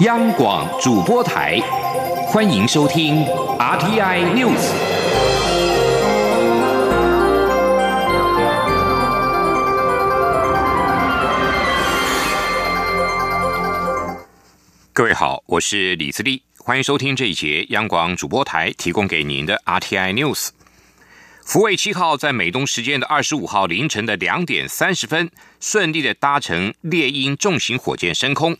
[0.00, 1.60] 央广主播台，
[2.26, 3.22] 欢迎收听
[3.58, 4.56] RTI News。
[14.94, 20.48] 各位好，我是李自立，欢迎收听这一节央广主播台提供给您的 RTI News。
[21.44, 25.30] 福卫七号在美东时间的二十五号凌晨的两点三十分，
[25.60, 28.56] 顺利的搭乘猎鹰重型火箭升空。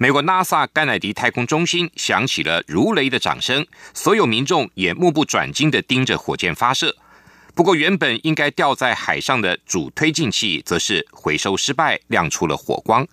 [0.00, 6.94] 美国 NASA 甘乃迪太空中心响起了如雷的掌声，所有民众也目不转睛的盯着火箭发射。
[7.52, 13.04] 不过，原本应该吊在海上的主推进器则是回收失败，亮出了火光。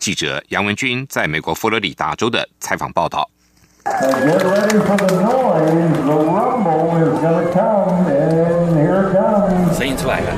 [0.00, 3.30] 记者杨文军在美国佛罗里达州的采访报道。
[9.72, 10.32] 声音出来了。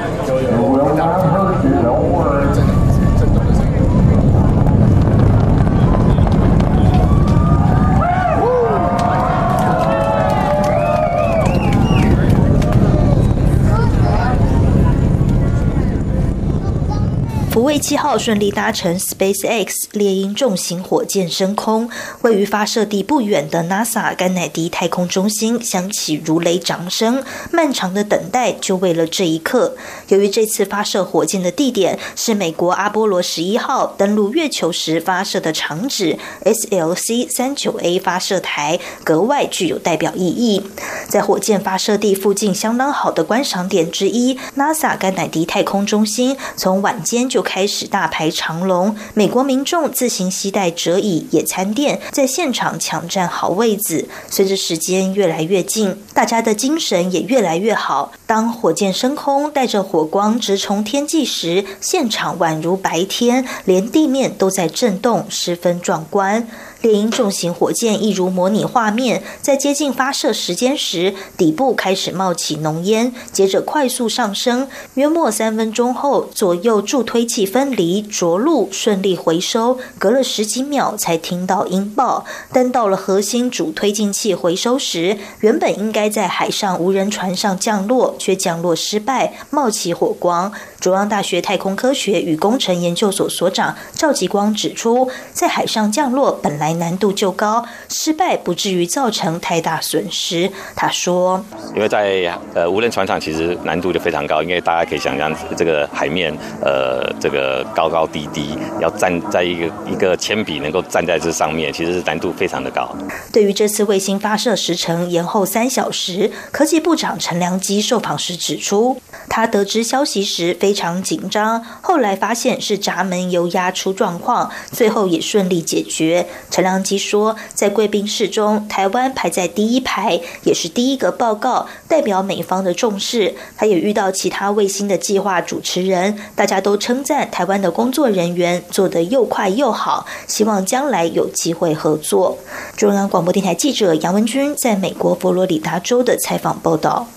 [17.75, 21.91] 卫七号顺利搭乘 SpaceX 猎鹰重型火箭升空，
[22.23, 27.25] 位于发射地不远的 NASA 甘乃迪太空中心响起如雷掌声。
[27.51, 29.77] 漫长的等待就为了这一刻。
[30.07, 40.63] 由于这次发射火箭的地点是美国阿波罗十一号登陆月球时发射的场址 SLC 三九 A 发射台，格外具有代表意义。
[41.09, 54.07] 在火箭发射地附近相当好的观赏点之一，NASA 甘乃迪太空中心从晚间就开开始大排长龙，美国民众自行携带折椅、野餐垫，在现场抢占好位子。
[54.29, 58.13] 随着时间越来越近，大家的精神也越来越好。
[58.27, 66.47] 当火箭升空，带着火光直冲天际时，现场宛如白天，连地面都在震动，十分壮观。
[66.85, 74.69] 猎鹰重型火箭一如模拟画面，在接近发射时间时，底部开始冒起浓烟，接着快速上升。
[74.93, 79.79] 约莫三分钟后，左右助推器分离着陆，顺利回收。
[79.99, 90.53] 隔了十几秒才听到音爆，但到了核心主推进器回收时，原本应该在海上无人船上降落，却降落失败，冒起火光。
[90.79, 100.51] 中央大学太空科学与工程研究所所长赵吉光指出，在海上降落本来难度就高，失败不至于造成太大损失。
[100.77, 101.43] 他说
[101.75, 106.31] ：“因为在呃无人船上，其实难度就非常高，因为大家可以想象这个海面
[106.61, 112.95] 呃这个高高低低，要站在一个一个铅笔能够站在这上面，其实是难度非常的高。”
[113.33, 120.75] 对于这次卫星发射时程延后三小时，科技部长陈良基受访时指出，他得知消息时非。
[120.75, 126.27] 非常紧张，后来发现是闸门油压出状况，最后也顺利解决。
[126.55, 133.35] 陈良基说，在贵宾室中，台湾排在第一排，也是第一个报告，代表美方的重视。
[133.57, 142.39] 他也遇到其他卫星的计划主持人，大家都称赞台湾的工作人员做得又快又好，希望将来有机会合作。
[142.77, 147.09] 中央广播电台记者杨文君在美国佛罗里达州的采访报道。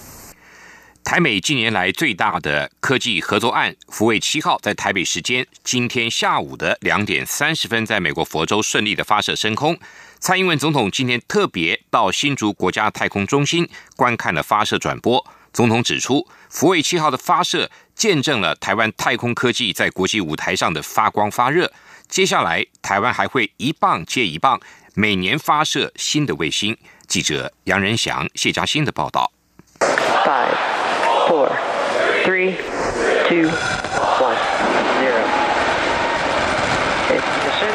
[1.10, 9.80] 台美近年来最大的科技合作案“福卫七号”在台北时间今天下午的两点三十分，在美国佛州顺利的发射升空。
[10.20, 15.26] 蔡英文总统今天特别到新竹国家太空中心观看了发射转播。
[15.54, 21.72] 总统指出，“福卫七号”的发射见证了台湾太空科技在国际舞台上的发光发热。
[22.10, 24.60] 接下来，台湾还会一棒接一棒，
[24.94, 26.78] 每年发射新的卫星。
[27.08, 29.32] 记者杨仁祥、谢嘉欣的报道。
[31.28, 31.50] Four,
[32.24, 32.56] three,
[33.28, 33.50] two,
[34.18, 34.38] one,
[34.98, 35.22] zero.
[37.10, 37.74] Ignition.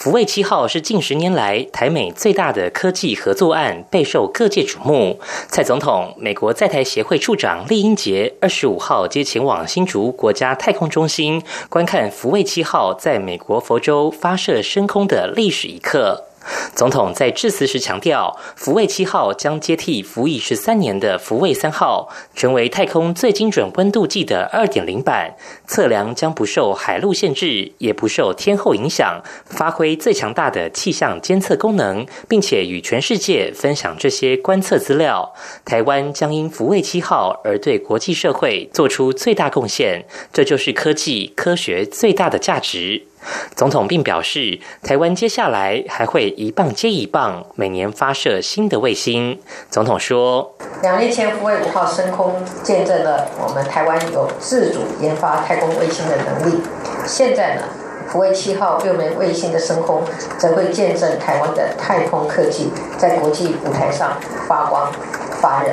[0.00, 5.20] 福卫七号是近十年来台美最大的科技合作案，备受各界瞩目。
[5.48, 16.27] 蔡总统、美国在台协会处长厉英杰二十五号皆前往新竹国家太空中心，观看福卫七号在美国佛州发射升空的历史一刻。
[16.74, 25.34] 总统在致辞时强调，福卫七号将接替服役十三年的福卫三号，成为太空最精准温度计的二点零版，
[25.66, 35.34] 测量将不受海陆限制，也不受天候影响，发挥最强大的气象监测功能，并且与全世界分享这些观测资料。
[35.64, 43.07] 台湾将因福卫七号而对国际社会做出最大贡献，这就是科技科学最大的价值。
[43.54, 49.40] 总统并表示，台湾接下来还会一棒接一棒，每年发射新的卫星。
[49.70, 56.62] 总统说：“两年前福卫五号升空，见证了我们台湾有自主研发太空卫星的能力。
[57.06, 57.62] 现在呢，
[58.08, 60.02] 福卫七号六枚卫星的升空，
[60.38, 64.16] 则会见证台湾的太空科技在国际舞台上
[64.46, 64.92] 发光
[65.40, 65.70] 发热。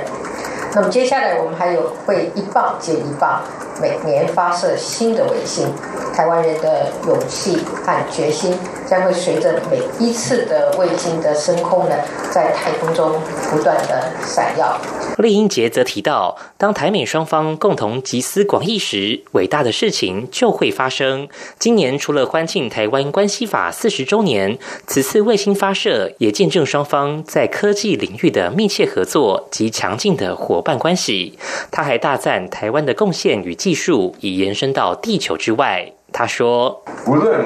[0.76, 3.42] 那么接下来，我们还有会一棒接一棒。”
[3.82, 5.68] 每年发射新的卫星，
[6.16, 8.58] 台湾人的勇气和决心
[8.88, 11.96] 将会随着每一次的卫星的升空呢，
[12.32, 13.12] 在太空中
[13.52, 14.80] 不断的闪耀。
[15.18, 21.28] 丽英杰则提到，当台美双方共同集思广益时，伟大的事情就会发生。
[21.60, 24.58] 今年除了欢庆台湾关系法四十周年，
[24.88, 31.38] 此次卫星发射也见证双方在科技领域的密切合作及强劲的伙伴关系。
[31.72, 35.94] 他还大赞台湾的贡献与技术已延伸到地球之外。
[36.12, 37.46] 他说：“无论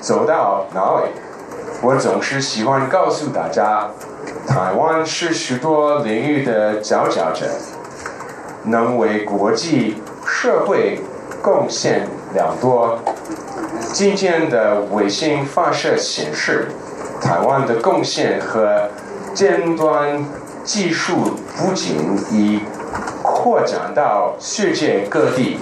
[0.00, 1.08] 走到哪里，
[1.82, 3.88] 我总是喜欢告诉大家。”
[4.46, 7.46] 台湾是许多领域的佼佼者，
[8.64, 9.96] 能为国际
[10.26, 11.00] 社会
[11.40, 12.98] 贡献良多。
[13.92, 16.68] 今天的卫星发射显示，
[17.20, 18.88] 台湾的贡献和
[19.34, 20.24] 尖端
[20.72, 21.96] 技术不仅
[22.30, 22.60] 已
[23.24, 25.58] 扩展到世界各地，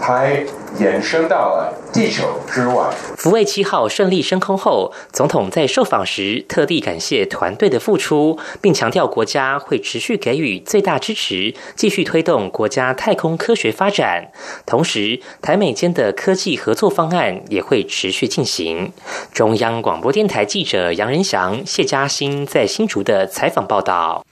[0.00, 0.46] 还。
[0.78, 2.90] 延伸到了地球之外。
[3.16, 14.32] 福卫七号顺利升空后，总统在受访时特地感谢团队的付出，并强调国家会持续给予最大支持，继续推动国家太空科学发展。
[14.66, 18.92] 同时，台美间的科技合作方案也会持续进行。
[19.32, 24.24] 中央广播电台记者杨仁祥、谢嘉欣在新竹的采访报道。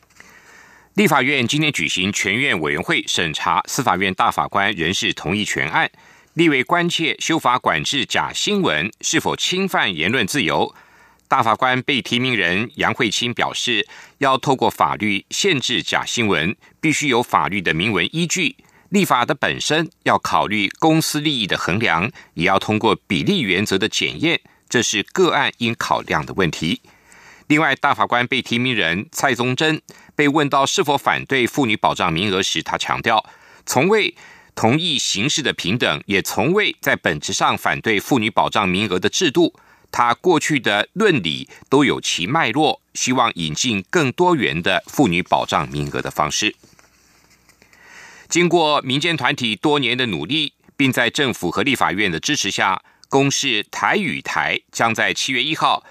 [0.95, 5.89] 立法院今天举行全院委员会审查司法院大法官人事同意权案。
[6.41, 10.75] 立委关切修法管制假新闻是否侵犯言论自由？
[11.29, 18.57] 大法官被提名人杨慧清表示，要透过法律限制假新闻，必须有法律的明文依据。
[18.89, 26.81] 立法的本身要考虑公司利益的衡量，也要通过比例原则的检验，这是个案应考量的问题。
[27.49, 29.83] 另外，大法官被提名人蔡宗珍
[30.17, 33.23] 被问到是否反对妇女保障名额时，他强调
[33.67, 34.15] 从未。
[34.55, 39.55] 同意形式的平等，也从未在本质上反对妇女保障名额的制度。
[39.93, 46.55] 他过去的论理都有其脉络，希望引进更多元的妇女保障名额的方式。
[48.29, 55.85] 经过民间团体多年的努力，并在政府和立法院的支持下，公视台语台将在七月一号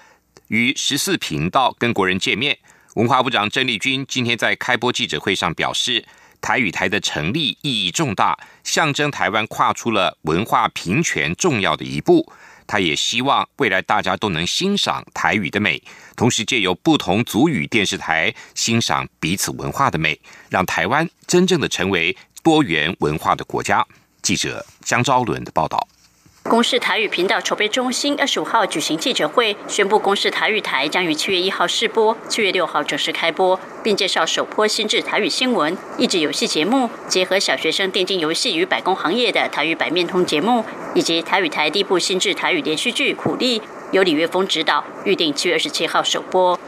[0.48, 2.58] 与十四频道跟国人见面。
[2.94, 6.04] 文化部长郑丽君今天在开播记者会上表示。
[6.40, 12.32] 台语台的成立意义重大，象征台湾跨出了文化平权重要的一步。
[12.66, 15.82] 他也希望未来大家都能欣赏台语的美，
[16.14, 23.84] 同时借由不同族语电视台欣赏彼此文化的美，让台湾真正的成为多元文化的国家。
[24.22, 25.88] 记者江昭伦的报道。
[26.50, 43.60] 公视台语频道筹备中心二十五号举行记者会，宣布公视台语台将于七月一号试播，七月六号正式开播，并介绍首波新制台语新闻、益智游戏节目，结合小学生电竞游戏与百工行业的台语百面通节目，以及台语台第一部新制台语连续剧《苦力》，
[43.92, 46.58] 由李岳峰执导，预定七月二十七号首播。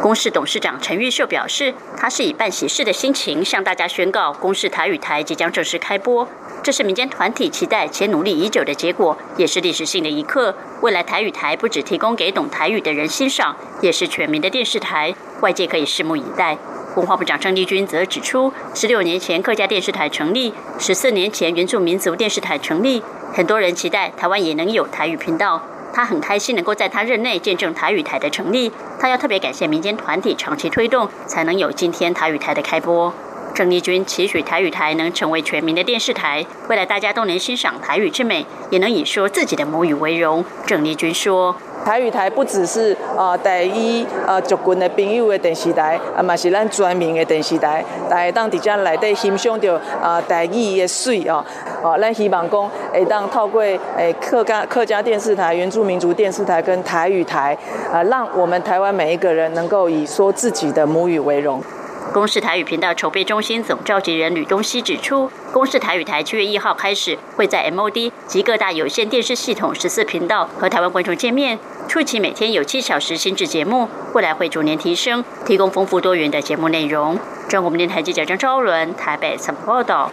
[0.00, 6.26] 公视董事长陈玉秀表示，他是以办喜事的心情向大家宣告，公视台语台即将正式开播。
[6.62, 10.54] 这是民间团体期待且努力已久的结果，也是历史性的一刻。
[10.82, 16.56] 未来台语台不只提供给懂台语的人欣赏，也是全民的电视台，外界可以拭目以待。
[16.94, 23.02] 文化部长郑丽君则指出，十六年前客家电视台成立，十四年前原住民族电视台成立，
[23.34, 25.60] 很多人期待台湾也能有台语频道。
[25.98, 33.12] 他很开心能够在他任内见证台语台的成立，他要特别感谢民间团体长期推动，才能有今天台语台的开播。
[33.52, 40.44] 郑丽君期许台语台能成为全民的电视台，未来大家都能欣赏台语之美，也能以说自己的母语为荣。
[40.64, 41.56] 郑丽君说
[41.88, 51.42] ：“台语台不只是啊台语啊族群的朋友的电视台，啊嘛是咱全民的电视台，大家当伫遮内底欣赏到啊台语的水哦，
[51.82, 57.56] 哦，咱希望讲会当透过诶客家客家电视台、原住民族电视台跟台语台，
[57.90, 61.62] 啊，让我们台湾每一个人能够以说自己的母语为荣。”
[62.10, 77.18] 公视台语频道筹备中心总召集人吕东熙指出，公视台语台七月一号开始会在 MOD 及各大有线电视系统十四频道和台湾观众见面，初期每天有七小时新制节目，未来会逐年提升，提供丰富多元的节目内容。
[77.48, 80.12] 中国电台记者张昭伦台北采访报道。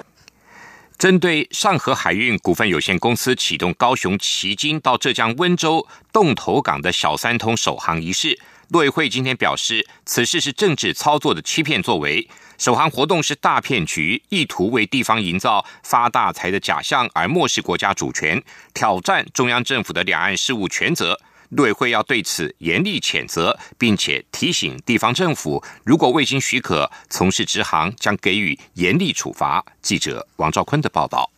[0.98, 8.39] 针对上河海运股份有限公司启动高雄旗津到浙江温州洞头港的小三通首航仪式，
[8.70, 12.25] 陆委会今天表示，此事是政治操作的欺骗作为，
[12.58, 18.41] 首航活动是大骗局，意图为地方营造发大财的假象，而漠视国家主权，
[18.74, 21.20] 挑战中央政府的两岸事务权责。
[21.50, 29.64] 陆委会要对此严厉谴责，并且提醒地方政府，如果未经许可从事直航，将给予严厉处罚。
[29.82, 31.30] 记者王兆坤的报道。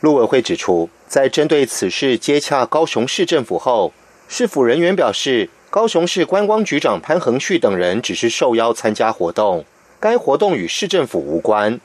[0.00, 3.92] 陆委会指出，在针对此事接洽高雄市政府后，
[4.28, 9.64] 市府人员表示，高雄市观光局长潘恒旭等人只是受邀参加活动，
[9.98, 11.80] 该活动与市政府无关。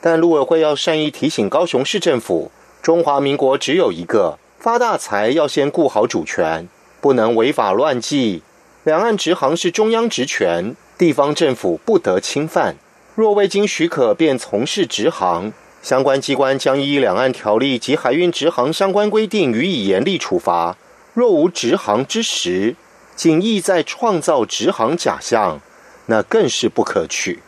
[0.00, 6.68] 但陆委会要善意提醒高雄市政府，中华民国只有一个，发大财要先顾好主权。
[7.06, 8.42] 不能违法乱纪，
[8.82, 12.74] 两岸直航是中央职权，地方政府不得侵犯。
[13.14, 20.76] 若未经许可便从事直航，相关机关将依两岸条例及海运直航相关规定予以严厉处罚。
[21.14, 22.74] 若无直航之实，
[23.14, 25.60] 仅意在创造直航假象，
[26.06, 27.38] 那更是不可取。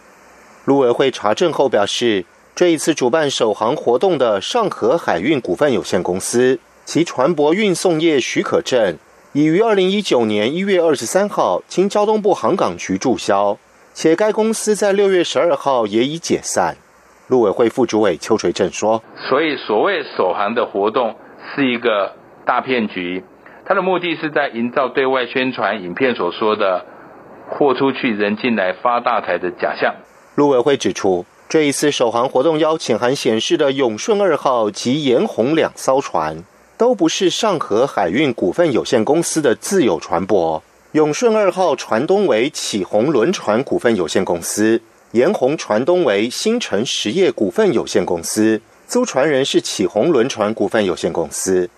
[0.67, 2.25] 陆委会查证后表示，
[2.55, 8.97] 这一次主办首航活动的上合海运股份有限公司，其船舶运送业许可证。
[9.35, 13.59] 已于二零一九年一月二十三号经交通部航港局注销，
[13.93, 16.79] 且该公司在六月十二号也已解散。
[17.27, 21.15] 陆委会副主委邱垂正说：“所以所谓首航的活动
[21.55, 22.15] 是一个
[22.47, 23.23] 大骗局，
[23.67, 26.87] 它的目的是在营造对外宣传影片所说的
[27.51, 29.95] ‘货出去人进来发大财’的假象。”
[30.37, 36.45] 陆委会指出，这一次首航活动邀请函显示的永顺二号及延红两艘船。
[36.79, 40.63] 都不是上河海运股份有限公司的自有船舶。
[40.93, 44.81] 永顺二号船东为启宏轮船股份有限公司，
[45.11, 51.69] 延宏船东为新城实业股份有限公司，租船人是启宏轮船股份有限公司。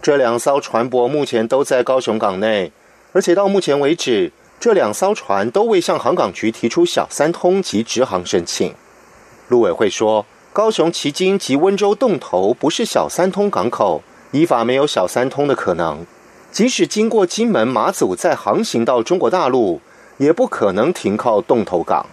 [0.00, 2.70] 这两艘船舶目前都在高雄港内，
[3.12, 8.72] 而且到目前为止，这两艘船都未向航港局提出小三通及直航申请。
[9.48, 14.02] 陆委会说，高雄旗津及温州洞头不是小三通港口。
[14.36, 16.04] 依法没有小三通的可能，
[16.52, 19.80] 即使经过金门、马祖再航行到中国大陆，
[20.18, 22.04] 也不可能停靠洞头港。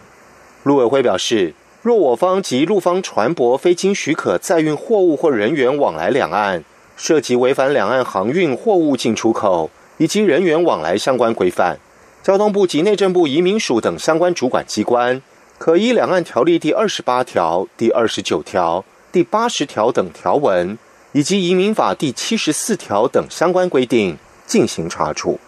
[0.64, 6.64] 陆委会表示，若我方及陆方船舶非经许可载运货物或人员往来两岸，
[6.96, 11.78] 涉及违反两岸航运货物进出口以及人员往来相关规范，
[12.24, 15.22] 交通部及内政部移民署等相关主管机关，
[15.58, 20.78] 可依两岸条例第二十八条、第二十九条、第八十条等条文。
[21.14, 25.40] 以及移民法第七十四条等相关规定进行查处。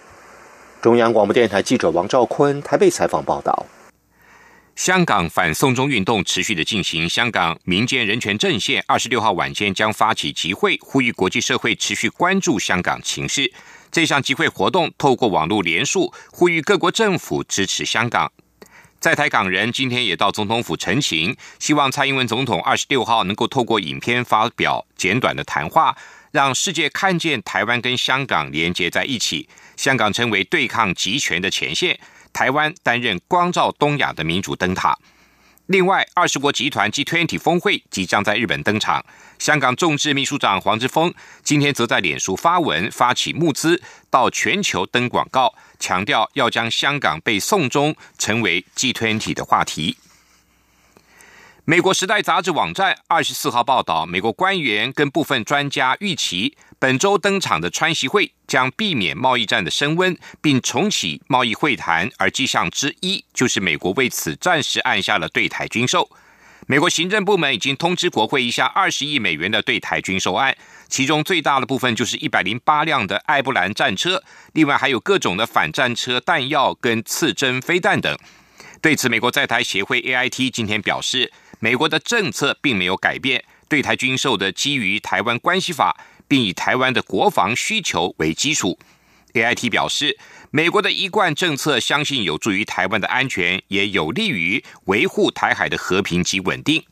[0.82, 3.66] 中央广播电台记者王兆坤台北采访报道。
[4.76, 13.52] 香港反送中运动持续的进行，香港民间人权阵线二十六号晚间将发起集会，呼吁国际社会持续关注香港情势。
[13.90, 18.32] 这项集会活动透过网络联署，呼吁各国政府支持香港。
[19.06, 25.96] 在台港人今天也到总统府陈情，希望蔡英文总统二十六号能够透过影片发表简短的谈话，
[26.32, 29.48] 让世界看见台湾跟香港连接在一起，
[29.78, 32.00] 香港成为对抗集权的前线，
[32.34, 34.98] 台湾担任光照东亚的民主灯塔。
[35.68, 39.04] 另外，二十国集团 G20 峰会即将在日本登场。
[39.40, 41.12] 香港众志秘书长黄之锋
[41.44, 43.82] 今天则在脸书发文，发起募资
[44.12, 49.98] 到全球登广告，强调要将香港被送终成为 G20 的话题。
[51.68, 56.56] 美国《时代》杂志网站二十四号报道，美国官员跟部分专家预期。
[56.78, 66.08] 本周登场的川习会将避免贸易战的升温，并重启贸易会谈，而迹象之一就是美国为此暂时按下了对台军售。
[66.68, 70.56] 美国行政部门已经通知国会一下二十亿美元的对台军售案，
[70.88, 78.16] 其中最大的部分就是一百零八辆的艾布兰战车，另外还有各种的反战车弹药跟刺针飞弹等。
[78.82, 85.96] 对此，美国在台协会 AIT 今天表示，美国的政策并没有改变，对台军售的基于台湾关系法。
[86.28, 88.80] 并以台湾的国防需求为基础。
[89.34, 90.18] AIT 表示，
[90.50, 96.84] 美国的一贯政策相信有助于台湾的安全，也有利于维护台海的和平及稳定。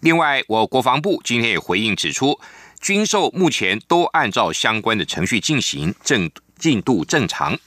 [0.00, 2.38] 另外，我国防部今天也回应指出，
[2.80, 7.58] 军售目前都按照相关的程序进行，正进度正常。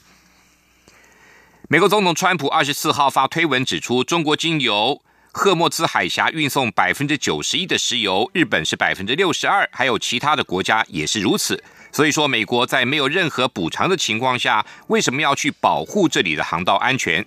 [1.68, 5.02] 美国总统川普二十四号发推文指出，中国经由
[5.36, 11.60] 赫莫兹海峡运送百分之九十一的石油，日本是百分之六十二，还有其他的国家也是如此。
[11.90, 17.26] 所以说，美国在没有任何补偿的情况下，为什么要去保护这里的航道安全？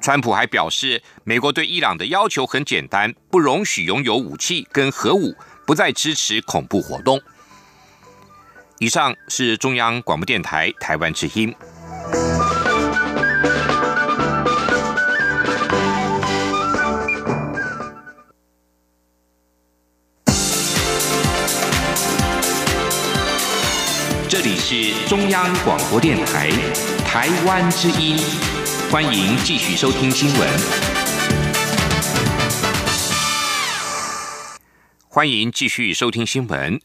[0.00, 5.34] 川普还表示，美国对伊朗的要求很简单，不容许拥有武器跟核武，
[5.66, 7.20] 不再支持恐怖活动。
[8.78, 11.52] 以上是中央广播电台台湾之音。
[24.72, 26.48] 是中央广播电台
[27.04, 28.16] 台湾之音，
[28.88, 30.48] 欢迎继续收听新闻。
[35.08, 36.80] 欢迎继续收听新闻。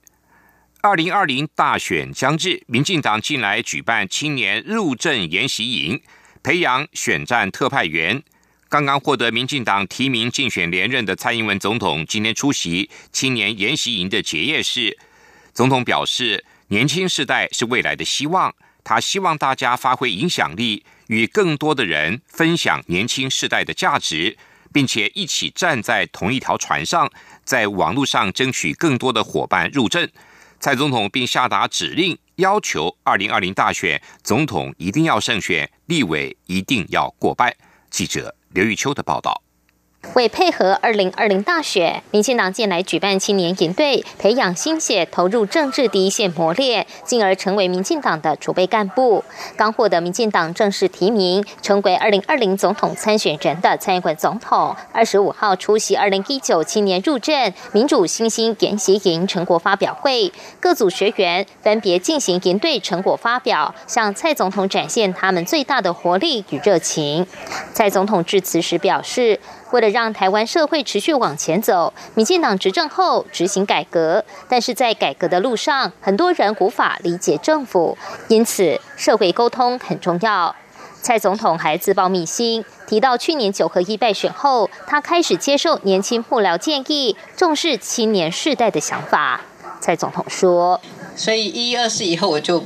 [0.82, 6.02] 二零二零大选将至，民进党近来举办青年入政研习营，
[6.42, 8.24] 培养选战特派员。
[8.68, 14.98] 刚刚获得民进党提名竞选连任的蔡英文总统，今天出席青年研习营的结业式。
[15.54, 16.44] 总统表示。
[16.70, 18.54] 年轻世代是未来的希望，
[18.84, 24.36] 他希望大家发挥影响力，与更多的人分享年轻世代的价值，
[24.74, 27.12] 并且一起站在同一条船上，
[27.44, 30.12] 在网络上争取更多的伙伴入阵。
[30.60, 37.56] 蔡总统并下达指令，要求二零二零大选总统一定要胜选，立委一定要过半。
[37.92, 39.45] 记者刘玉秋的报道。
[40.14, 49.24] 为配合二零二零大选，民进党近来举办青年营队，培养新血投入政治第一线磨练，进而成为民进党的储备干部。
[49.58, 60.32] 刚获得民进党正式提名，成为二零二零总统参选人的蔡英文总统，二十五号出席二零一九青年入阵民主新兴研习营成果发表会，
[60.62, 67.28] 各组学员分别进行营队成果发表，向蔡总统展现他们最大的活力与热情。
[67.74, 69.40] 蔡总统致辞时表示。
[69.76, 77.98] 为了让台湾社会持续往前走，民进党执政后执行改革，但是在改革的路上，很多人无法理解政府，
[78.30, 80.56] 因此社会沟通很重要。
[81.02, 89.42] 蔡总统还自曝秘辛，提到去年九合一败选后，他开始接受年轻幕僚建议，重视青年世代的想法。
[89.82, 90.80] 蔡总统说
[91.18, 92.64] ：“所以一一二四以后，我就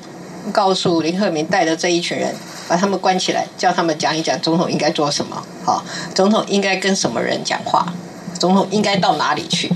[0.51, 2.35] 告诉林鹤明带的这一群人。”
[2.69, 7.83] 把他们关起来，叫他们讲一讲总统应该做什么，好，总统应该跟什么人讲话，
[8.37, 9.71] 总统应该到哪里去。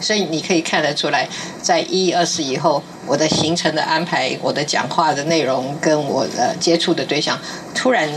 [0.00, 1.28] 所以你可以看得出来，
[1.60, 7.38] 在一二四以后，我的行程的安排，我的讲话的内容，跟我的接触的对象，
[7.74, 8.08] 突然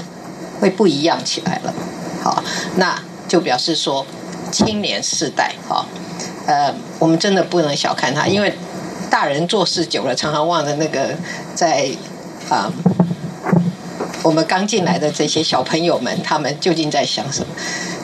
[0.62, 1.74] 会不一样起来了。
[2.24, 2.42] 好，
[2.78, 2.98] 那
[3.28, 4.06] 就表示说，
[4.50, 5.86] 青年世代，哈，
[6.46, 8.54] 呃，我们真的不能小看他，因为
[9.14, 11.16] 大人做事久了，常常忘了那个
[11.54, 11.88] 在
[12.50, 12.74] 啊。
[14.24, 17.48] 我们刚进来的这些小朋友们，他们究竟在想什么？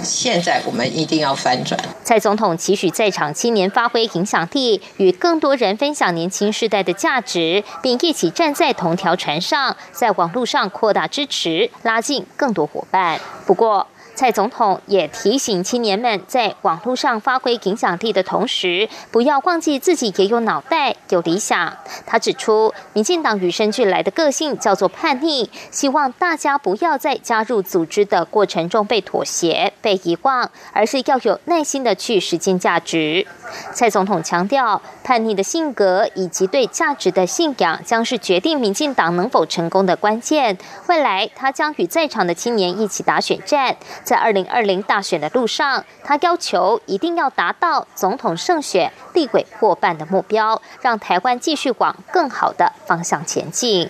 [0.04, 1.80] 现在我们一定要翻转。
[2.04, 13.20] 蔡总统期许在场青年发挥影响力，与更多人分享年轻世代的价值，并一起站在同条船上，在网络上扩大支持，拉近更多伙伴。
[13.48, 13.88] 不过，
[14.20, 21.78] 蔡总统也提醒青年们，在网络上发挥影响力的同时，不要忘记自己也有脑袋、有理想。
[22.06, 33.26] 他指出，民进党与生俱来的个性叫做叛逆，希望大家不要在加入组织的过程中被妥协、被遗忘，而是要有耐心的去实践价值。
[33.72, 40.58] 蔡总统强调，叛逆的性格以及对价值的信仰，将是决定民进党能否成功的关键。
[40.88, 43.78] 未来，他将与在场的青年一起打选战。
[44.10, 53.88] 在二零二零大选的路上，他要求一定要达到总统胜选、立委过半的目标，让台湾继续往更好的方向前进。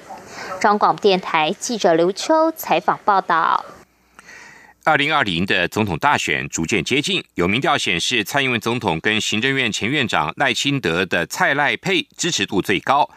[0.60, 3.64] 中广电台记者刘秋采访报道。
[4.84, 13.10] 二零二零的总统大选逐渐接近，有民调显示，蔡英文总统跟行政院前院长赖清德的蔡赖配支持度最高。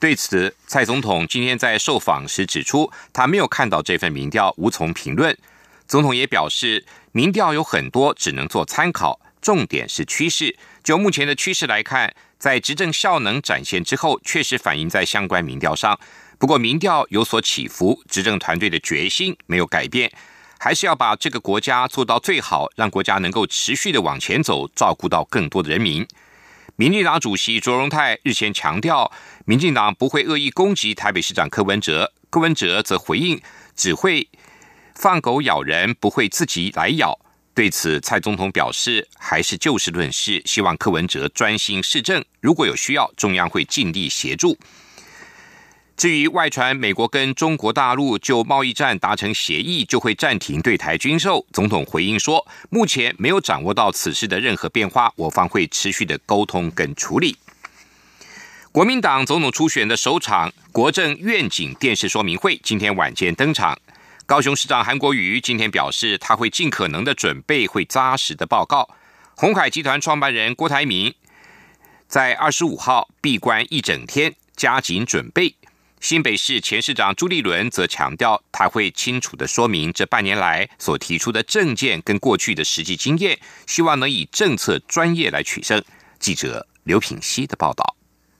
[0.00, 5.36] 对此，蔡总统今天在受访时指出，他没有看到这份民调，无从评论。
[5.86, 10.56] 总统也表示，民调有很多，只能做参考，重点是趋势。
[10.82, 15.98] 就目前的趋势来看，在执政效能展现之后，确实反映在相关民调上。
[16.38, 20.12] 不过，民调有所起伏，执政团队的决心没有改变，
[20.58, 26.06] 还是要把这个国家做到最好，让国家能够持续的往前走，照顾到更多的人民。
[26.74, 29.10] 民进党主席卓荣泰日前强调，
[29.46, 33.40] 民进党不会恶意攻击台北市长柯文哲，柯文哲则回应，
[33.76, 34.28] 只会。
[34.96, 37.16] 放狗咬人不会自己来咬。
[37.54, 42.24] 对此，蔡总统表示，还是就事论事，希望柯文哲专心市政。
[42.40, 44.58] 如果有需要，中央会尽力协助。
[45.96, 57.36] 至于外传美国跟中国大陆就贸易战达成协议，就会暂停对台军售，总统回应说，目前没有掌握到此事的任何变化，我方会持续的沟通跟处理。
[58.72, 63.78] 国民党总统初选的首场国政愿景电视说明会，今天晚间登场。
[64.26, 68.88] 高雄市长韩国瑜今天表示，他会尽可能的准备会扎实的报告。
[69.36, 71.14] 红海集团创办人郭台铭
[72.08, 75.54] 在二十五号闭关一整天，加紧准备。
[76.00, 85.80] 新北市前市长朱立伦则强调，他会清楚的说明这半年来所提出的政见跟过去的实际经验，希望能以政策专业来取胜。
[86.18, 87.95] 记者刘品熙的报道。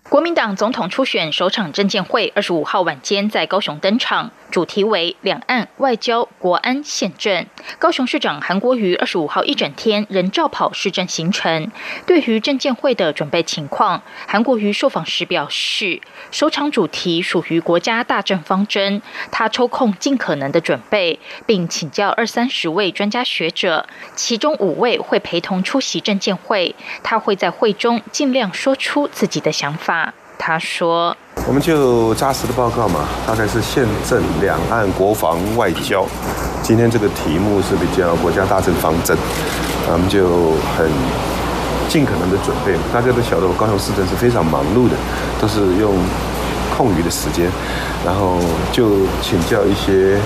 [0.09, 4.31] 国民党总统初选首场政见会，二十五号晚间在高雄登场。
[4.49, 7.45] 主题为两岸外交、国安、宪政。
[7.81, 11.73] 高雄市长韩国瑜二十五号一整天仍照跑市政行程。
[12.07, 29.96] 对于证监会的准备情况，韩国瑜受访时表示，首场主题属于国家大政方针，他抽空尽可能的准备，并请教二三十位专家学者，其中五位会陪同出席证监会，他会在会中尽量说出自己的想法。
[30.39, 31.17] 他说。
[31.47, 36.05] 我们就扎实的报告嘛，大概是宪政、两岸、国防、外交。
[36.63, 39.17] 今天这个题目是比较国家大政方针，
[39.87, 40.91] 我们就很
[41.89, 42.75] 尽可能的准备。
[42.93, 44.97] 大家都晓得，我高雄市政是非常忙碌的，
[45.41, 45.95] 都是用
[46.77, 47.47] 空余的时间，
[48.05, 48.41] 然后
[48.73, 50.19] 就请教一些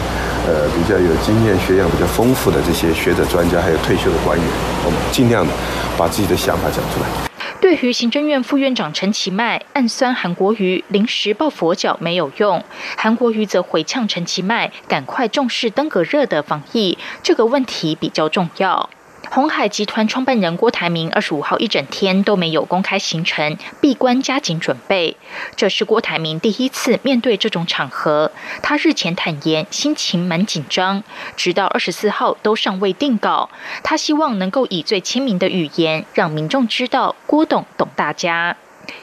[0.48, 4.46] 呃比较有经验、学养比较丰富的这些学者、专家，还有退休的官员，
[4.86, 5.52] 我们尽量的
[5.98, 7.29] 把自己的想法讲出来。
[7.70, 12.64] 对于行政院副院长陈其迈暗酸韩国瑜临时抱佛脚没有用，
[12.96, 18.90] 韩国瑜则回呛陈其迈赶快重视登革热的防疫，这个问题比较重要。
[19.32, 25.16] 红海集团创办人郭台铭二十五号一整天都没有公开行程，闭关加紧准备。
[25.54, 28.32] 这是郭台铭第一次面对这种场合。
[28.60, 31.04] 他日前坦言心情蛮紧张，
[31.36, 33.50] 直到二十四号都尚未定稿。
[33.84, 38.56] 他希望能够以最亲民的语言，让民众知道郭董懂大家。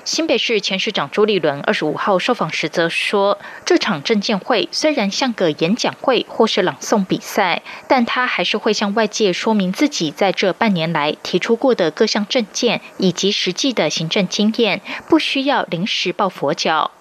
[0.03, 16.91] 新北市前市长朱立伦二十五号受访时则说，这场证监会虽然像个演讲会或是朗诵比赛，但他还是会向外界说明自己在这半年来提出过的各项证件以及实际的行政经验，不需要临时抱佛脚。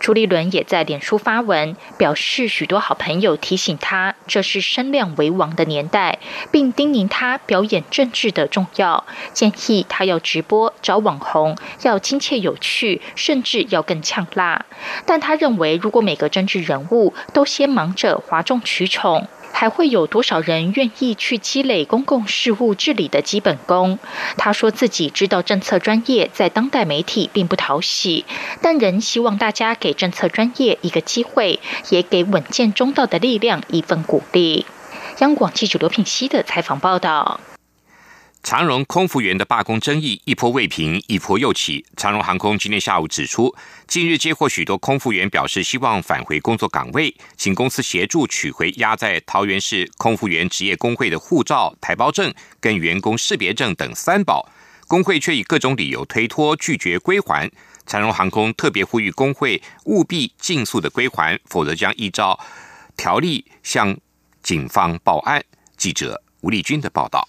[0.00, 6.18] 朱立伦也在脸书发文，表示许多好朋友提醒他，这是声量为王的年代，
[6.50, 14.66] 并叮咛他表演政治的重要，建议他要直播找网红，要亲切有趣，甚至要更呛辣。
[15.06, 23.98] 但他认为，如果每个政治人物都先忙着哗众取宠，还会有多少人愿意去积累公共事务治理的基本功？
[24.36, 28.24] 他说自己知道政策专业在当代媒体并不讨喜，
[28.60, 34.66] 但仍希望大家给政策专业一个机会，也给稳健中道的力量一份鼓励。
[35.20, 37.40] 央广记者刘品熙的采访报道。
[38.44, 41.82] 长荣空服员的罢工争议一波未平，一波又起。
[41.96, 52.30] 长荣航空今天下午指出，近日接获许多空服员表示希望返回工作岗位，请公司协助取回压在桃园市空服员职业工会的护照、台胞证
[52.60, 54.46] 跟员工识别证等三宝，
[54.86, 57.50] 工会却以各种理由推脱，拒绝归还。
[57.86, 62.38] 长荣航空特别呼吁工会务必尽速的归还，否则将依照
[62.94, 63.96] 条例向
[64.42, 65.42] 警方报案。
[65.78, 67.26] 记者吴丽君的报道。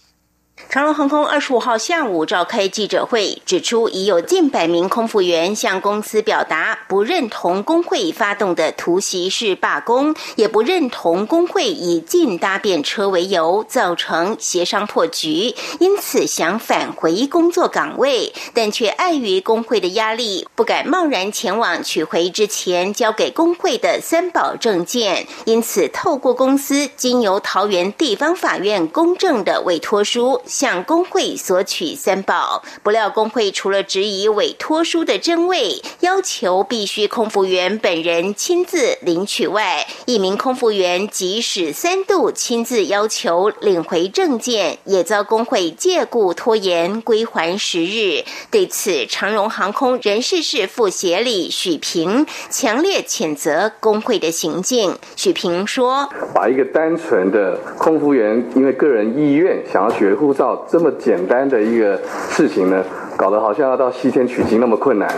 [0.70, 30.42] 长荣航空二十五号下午召开记者会，指出已有近百名空服员向公司表达不认同工会发动的突袭式罢工，也不认同工会以禁搭便车为由造成协商破局，因此想返回工作岗位，但却碍于工会的压力，不敢贸然前往取回之前交给工会的三保证件，因此透过公司经由桃园地方法院公证的委托书。
[30.56, 48.24] 向工会索取三保，不料工会除了质疑委托书的真伪，要求必须空服员本人亲自领取外，一名空服员即使三度亲自要求领回证件，也遭工会借故拖延归还十日。
[48.50, 54.98] 对此，长荣航空人事室副协理许平强烈谴责工会的行径。
[55.18, 61.98] 许平说：“把一个单纯的空服员因为个人意愿想要学护照。”这么简单的一个
[62.30, 62.84] 事情呢，
[63.16, 65.10] 搞得好像要到西天取经那么困难。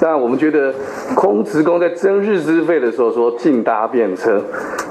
[0.00, 0.74] 但我们觉得
[1.14, 4.42] 空职工在征日资费的时候说禁搭便车，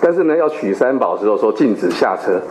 [0.02, 2.42] 但是呢要取三宝时候说禁止下车。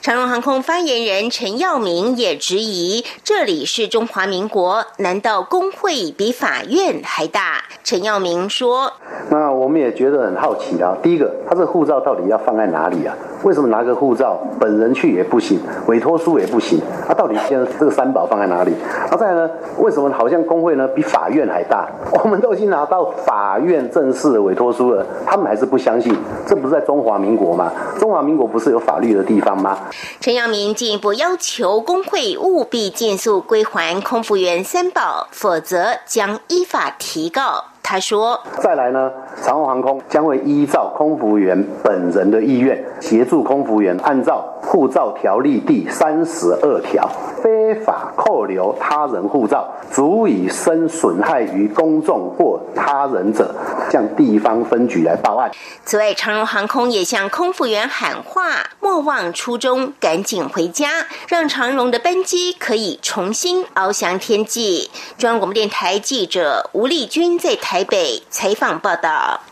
[0.00, 7.64] 长荣航空发言人陈耀明也质疑，这里是中华民国，难道工会比法院还大？
[7.82, 8.92] 陈耀明说
[9.30, 10.94] ：“那我。”我们也觉得很好奇啊。
[11.02, 13.16] 第一个，他这护照到底要放在哪里啊？
[13.44, 16.78] 为什么拿个护照本人去也不行，委托书也不行？
[17.08, 18.72] 啊，到底现在这个三宝放在哪里？
[19.10, 19.50] 啊，再呢？
[19.78, 21.88] 为什么好像工会呢比法院还大？
[22.22, 26.16] 我们都已经拿到法院正式的委托书了，他们还是不相信？
[26.46, 27.70] 这不是在中华民国吗？
[27.98, 29.78] 中华民国不是有法律的地方吗？
[30.20, 37.64] 陈阳明进一步要求工会务必尽速归还空服员三宝，否则将依法提告。
[37.86, 39.12] 他说：“再来呢，
[39.44, 47.06] 长荣航空将会依照空服员本人的意愿，协助空服员按照护照条例第三十二条，
[47.42, 53.54] 非法扣留他人护照，足以生损害于公众或他人者，
[53.90, 55.50] 向地方分局来报案。”
[55.84, 60.88] 此外，长荣航空也向空服员喊话：“莫忘初衷，赶紧回家，
[61.28, 67.73] 让长荣的班机可以重新翱翔天际。”中央广播电台记者吴丽君在台。
[67.74, 69.42] 台北采访报道。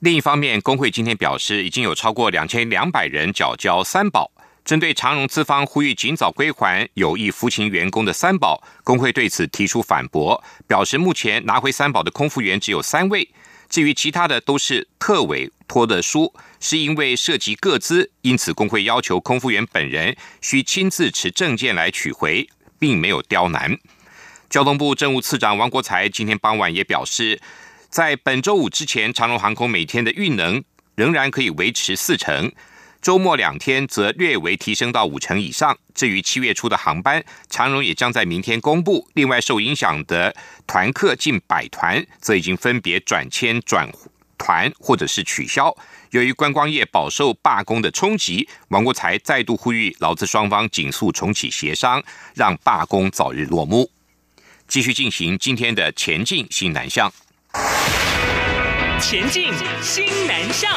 [0.00, 4.30] 另一方面，工会今天表示，已经有超过两千两百人缴交三保。
[4.62, 13.26] 针对长荣资方呼吁尽早归还有意服勤员工的三保，工会对此提出反驳，表示目前拿回三保的空服员只有三位，
[13.70, 22.46] 至于其他的都是特委托的书，是因为涉及各资，因此工会要求空服员本人需亲自持证件来取回，
[22.78, 23.78] 并没有刁难。
[24.48, 27.40] 交通部政务次长王国才今天傍晚也表示，
[27.88, 30.62] 在本周五之前，长荣航空每天的运能
[30.94, 32.50] 仍然可以维持四成，
[33.02, 35.76] 周末两天则略微提升到五成以上。
[35.94, 39.08] 至于七月初的航班，长荣也将在明天公布。
[39.14, 40.34] 另外，受影响的
[40.66, 43.90] 团客近百团，则已经分别转签、转
[44.38, 45.76] 团或者是取消。
[46.10, 52.02] 由于观光业饱受罢工的冲击，王国才再度呼吁劳资双方紧速重启协商，
[52.34, 53.90] 让罢工早日落幕。
[54.68, 57.12] 继续进行今天的前进新南向。
[59.00, 59.52] 前进
[59.82, 60.70] 新南向。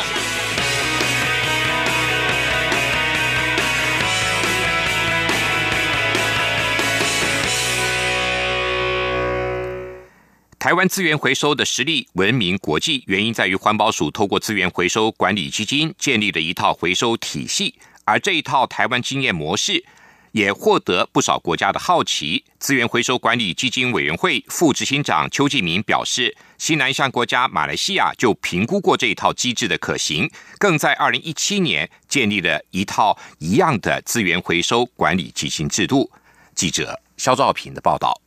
[10.59, 19.85] 台湾资源回收的实力闻名国际，原因在于环保署透过资源回收管理基金建立了一套回收体系，而这一套台湾经验模式。
[20.31, 22.43] 也获得不少国家的好奇。
[22.59, 36.11] 资源回收管理基金委员会副执行长邱继明表示，西南向国家马来西亚就评估过这一套机制的可行，更在二零一七年建立了一套一样的资源回收管理基金制度。
[36.53, 38.21] 记者肖兆平的报道：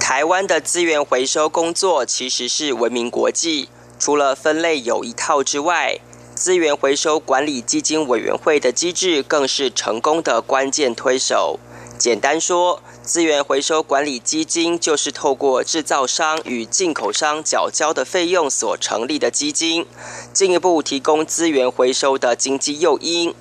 [0.00, 6.00] 台湾的资源回收工作其实是闻名国际，除了分类有一套之外。
[6.40, 11.60] 资源回收管理基金委员会的机制更是成功的关键推手。
[11.98, 19.84] 简单说，资源回收管理基金就是透过制造商与进口商缴交的费用所成立的基金，
[20.32, 23.34] 进一步提供资源回收的经济诱因。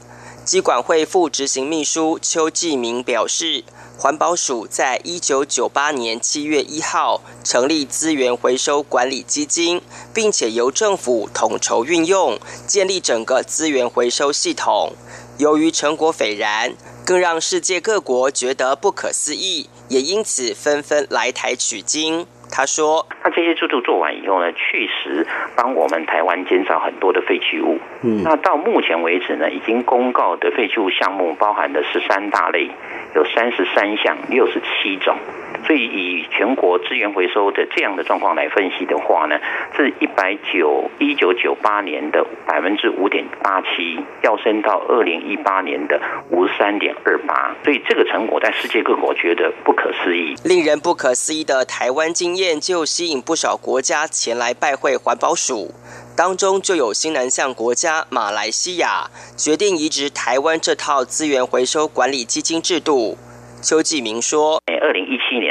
[0.44, 3.64] 机管会副执行秘书邱继明表示。
[4.02, 9.82] 环保署在一九九八年七月一号成立资源回收管理基金，
[10.16, 14.94] 并且由政府统筹运用，建立整个资源回收系统。
[15.38, 16.72] 由于成果斐然，
[17.06, 22.26] 更让世界各国觉得不可思议，也因此纷纷来台取经。
[22.52, 27.78] 他说：“那这些制度做完以后呢，确实帮我们台湾减少很多的废弃物。
[28.02, 32.72] 嗯，那到目前为止呢，已经公告的废弃物项目包含的十三大类，
[33.16, 35.18] 有三十三项，六十七种。”
[35.66, 39.40] 所以，以全国资源回收的这样的状况来分析的话呢，
[39.76, 46.00] 自一百九一九九八年的百分之五点八七，要升到二零一八年的
[46.32, 47.56] 五十三点二八。
[47.64, 50.36] 所以，这个成果在世界各国觉得不可思议。
[50.44, 55.72] 令人不可思议的台湾经验，就吸引不少国家前来拜会环保署，
[56.16, 63.18] 当中就有新南向国家马来西亚决定移植台湾这套资源回收管理基金制度。
[63.62, 65.49] 邱继明说：“二零一七年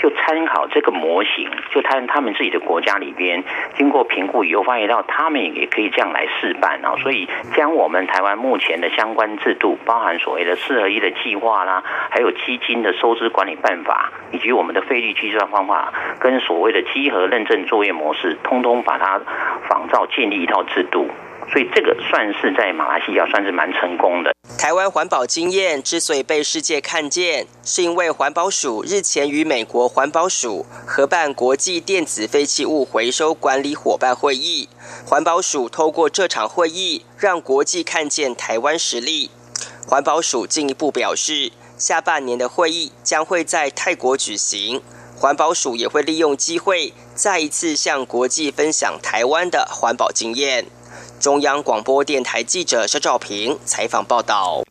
[0.00, 3.44] 就参考这个模型，就他他们自己的国家里边，
[3.76, 6.96] 经过评估以后，发现到他们也可以这样来试办啊。
[7.02, 19.20] 所以，将我们台湾目前的相关制度，包含所谓的四合一的计划啦，还有基金的收支管理办法，以及我们的费率计算方法，跟所谓的稽核认证作业模式，通通把它
[19.68, 21.08] 仿照建立一套制度。”
[21.52, 24.30] 所以这个算是在马来西亚算是蛮成功的。
[24.58, 34.68] 台湾环保经验之所以被世界看见，是因为环保署日前与美国环保署合办国际电子废弃物回收管理伙伴会议。
[35.06, 39.30] 环保署透过这场会议，让国际看见台湾实力。
[39.86, 44.80] 环保署进一步表示，下半年的会议将会在泰国举行。
[45.16, 50.66] 环保署也会利用机会，再一次向国际分享台湾的环保经验。
[51.20, 54.62] 中央广播电台记者肖兆平采访报道。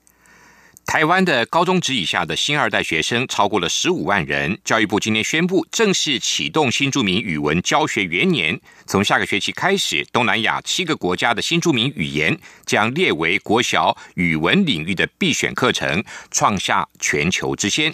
[0.88, 4.60] 台湾的高中职以下的新二代学生超过了十五万人。
[4.66, 8.60] 教育部今天宣布，正式启动新著名语文教学元年。
[8.88, 12.36] 从下个学期开始，东南亚七个国家的新著名语言
[12.66, 17.94] 将列为国小语文领域的必选课程，创下全球之先。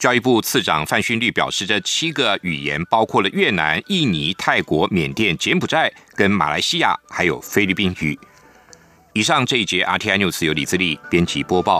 [0.00, 8.18] 教育部次长范勋律表示，这七个语言包括了越南、印尼、泰国、缅甸、柬埔寨跟马来西亚，还有菲律宾语。
[9.12, 11.78] 以上这一节 RTI News 由李自力编辑播报。